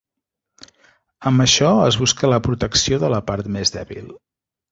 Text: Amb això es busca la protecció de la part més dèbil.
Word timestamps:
Amb 1.31 1.43
això 1.45 1.69
es 1.89 1.99
busca 2.05 2.31
la 2.33 2.41
protecció 2.49 3.01
de 3.05 3.13
la 3.17 3.23
part 3.31 3.51
més 3.59 3.77
dèbil. 3.79 4.09